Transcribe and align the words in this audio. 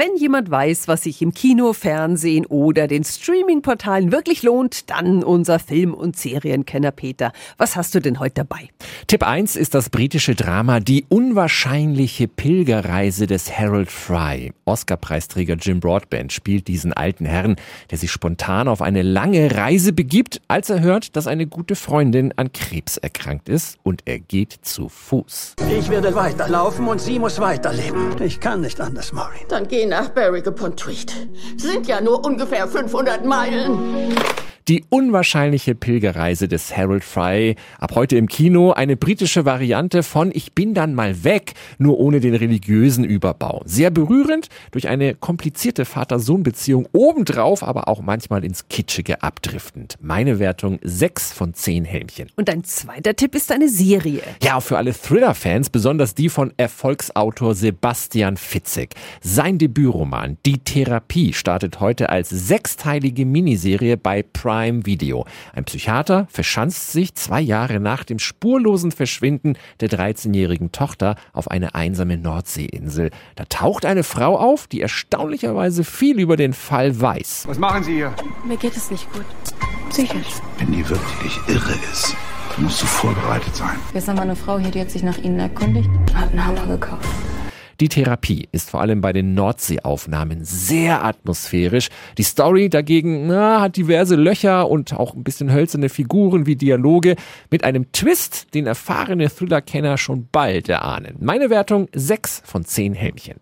Wenn 0.00 0.14
jemand 0.16 0.48
weiß, 0.48 0.86
was 0.86 1.02
sich 1.02 1.22
im 1.22 1.34
Kino, 1.34 1.72
Fernsehen 1.72 2.46
oder 2.46 2.86
den 2.86 3.02
Streaming-Portalen 3.02 4.12
wirklich 4.12 4.44
lohnt, 4.44 4.88
dann 4.90 5.24
unser 5.24 5.58
Film- 5.58 5.92
und 5.92 6.16
Serienkenner 6.16 6.92
Peter. 6.92 7.32
Was 7.56 7.74
hast 7.74 7.96
du 7.96 8.00
denn 8.00 8.20
heute 8.20 8.44
dabei? 8.44 8.68
Tipp 9.08 9.24
1 9.26 9.56
ist 9.56 9.74
das 9.74 9.90
britische 9.90 10.36
Drama 10.36 10.78
Die 10.78 11.04
unwahrscheinliche 11.08 12.28
Pilgerreise 12.28 13.26
des 13.26 13.50
Harold 13.58 13.90
Fry. 13.90 14.52
Oscar-Preisträger 14.66 15.56
Jim 15.56 15.80
Broadbent 15.80 16.32
spielt 16.32 16.68
diesen 16.68 16.92
alten 16.92 17.24
Herrn, 17.24 17.56
der 17.90 17.98
sich 17.98 18.12
spontan 18.12 18.68
auf 18.68 18.82
eine 18.82 19.02
lange 19.02 19.56
Reise 19.56 19.92
begibt, 19.92 20.40
als 20.46 20.70
er 20.70 20.78
hört, 20.78 21.16
dass 21.16 21.26
eine 21.26 21.48
gute 21.48 21.74
Freundin 21.74 22.32
an 22.36 22.52
Krebs 22.52 22.98
erkrankt 22.98 23.48
ist 23.48 23.78
und 23.82 24.02
er 24.04 24.20
geht 24.20 24.60
zu 24.62 24.88
Fuß. 24.88 25.56
Ich 25.76 25.90
werde 25.90 26.14
weiterlaufen 26.14 26.86
und 26.86 27.00
sie 27.00 27.18
muss 27.18 27.40
weiterleben. 27.40 28.14
Ich 28.22 28.38
kann 28.38 28.60
nicht 28.60 28.80
anders, 28.80 29.12
Maureen. 29.12 29.42
Dann 29.48 29.66
geh 29.66 29.87
nach 29.88 30.10
Berwick-upon-Tweed. 30.10 31.12
Sind 31.56 31.86
ja 31.86 32.00
nur 32.00 32.24
ungefähr 32.24 32.68
500 32.68 33.24
Meilen. 33.24 34.14
Die 34.68 34.84
unwahrscheinliche 34.90 35.74
Pilgerreise 35.74 36.46
des 36.46 36.76
Harold 36.76 37.02
Fry. 37.02 37.56
Ab 37.78 37.92
heute 37.94 38.18
im 38.18 38.28
Kino 38.28 38.72
eine 38.72 38.98
britische 38.98 39.46
Variante 39.46 40.02
von 40.02 40.30
Ich 40.34 40.52
bin 40.52 40.74
dann 40.74 40.92
mal 40.92 41.24
weg, 41.24 41.54
nur 41.78 41.98
ohne 41.98 42.20
den 42.20 42.34
religiösen 42.34 43.02
Überbau. 43.02 43.62
Sehr 43.64 43.90
berührend, 43.90 44.50
durch 44.70 44.88
eine 44.88 45.14
komplizierte 45.14 45.86
Vater-Sohn-Beziehung 45.86 46.86
obendrauf, 46.92 47.62
aber 47.62 47.88
auch 47.88 48.02
manchmal 48.02 48.44
ins 48.44 48.68
Kitschige 48.68 49.22
abdriftend. 49.22 49.96
Meine 50.02 50.38
Wertung 50.38 50.78
6 50.82 51.32
von 51.32 51.54
10 51.54 51.86
Helmchen. 51.86 52.28
Und 52.36 52.50
dein 52.50 52.62
zweiter 52.62 53.16
Tipp 53.16 53.34
ist 53.34 53.50
eine 53.50 53.70
Serie. 53.70 54.20
Ja, 54.42 54.60
für 54.60 54.76
alle 54.76 54.92
Thriller-Fans, 54.92 55.70
besonders 55.70 56.14
die 56.14 56.28
von 56.28 56.52
Erfolgsautor 56.58 57.54
Sebastian 57.54 58.36
Fitzek. 58.36 58.90
Sein 59.22 59.56
Debütroman 59.56 60.36
Die 60.44 60.58
Therapie 60.58 61.32
startet 61.32 61.80
heute 61.80 62.10
als 62.10 62.28
sechsteilige 62.28 63.24
Miniserie 63.24 63.96
bei 63.96 64.22
Prime 64.22 64.57
Prime 64.58 64.86
Video. 64.86 65.24
Ein 65.52 65.64
Psychiater 65.64 66.26
verschanzt 66.30 66.90
sich 66.90 67.14
zwei 67.14 67.40
Jahre 67.40 67.78
nach 67.78 68.02
dem 68.02 68.18
spurlosen 68.18 68.90
Verschwinden 68.90 69.56
der 69.78 69.88
13-jährigen 69.88 70.72
Tochter 70.72 71.14
auf 71.32 71.48
eine 71.48 71.76
einsame 71.76 72.18
Nordseeinsel. 72.18 73.12
Da 73.36 73.44
taucht 73.44 73.86
eine 73.86 74.02
Frau 74.02 74.36
auf, 74.36 74.66
die 74.66 74.80
erstaunlicherweise 74.80 75.84
viel 75.84 76.18
über 76.18 76.36
den 76.36 76.54
Fall 76.54 77.00
weiß. 77.00 77.44
Was 77.46 77.58
machen 77.60 77.84
Sie 77.84 77.94
hier? 77.94 78.12
Mir 78.44 78.56
geht 78.56 78.76
es 78.76 78.90
nicht 78.90 79.08
gut. 79.12 79.24
Psychisch. 79.90 80.40
Wenn 80.58 80.72
die 80.72 80.88
wirklich 80.88 81.38
irre 81.46 81.74
ist, 81.92 82.16
musst 82.56 82.82
du 82.82 82.86
vorbereitet 82.86 83.54
sein. 83.54 83.76
Gestern 83.92 84.16
war 84.16 84.24
eine 84.24 84.34
Frau 84.34 84.58
hier, 84.58 84.72
die 84.72 84.80
hat 84.80 84.90
sich 84.90 85.04
nach 85.04 85.18
Ihnen 85.18 85.38
erkundigt, 85.38 85.88
hat 86.14 86.32
einen 86.32 86.44
Hammer 86.44 86.66
gekauft. 86.66 87.06
Die 87.80 87.88
Therapie 87.88 88.48
ist 88.50 88.70
vor 88.70 88.80
allem 88.80 89.00
bei 89.00 89.12
den 89.12 89.34
Nordseeaufnahmen 89.34 90.44
sehr 90.44 91.04
atmosphärisch. 91.04 91.90
Die 92.18 92.24
Story 92.24 92.68
dagegen 92.68 93.28
na, 93.28 93.60
hat 93.60 93.76
diverse 93.76 94.16
Löcher 94.16 94.68
und 94.68 94.92
auch 94.94 95.14
ein 95.14 95.22
bisschen 95.22 95.52
hölzerne 95.52 95.88
Figuren 95.88 96.46
wie 96.46 96.56
Dialoge 96.56 97.14
mit 97.52 97.62
einem 97.62 97.92
Twist, 97.92 98.52
den 98.54 98.66
erfahrene 98.66 99.30
Thriller-Kenner 99.30 99.96
schon 99.96 100.26
bald 100.32 100.68
erahnen. 100.68 101.18
Meine 101.20 101.50
Wertung 101.50 101.88
6 101.94 102.42
von 102.44 102.64
10 102.64 102.94
Helmchen. 102.94 103.38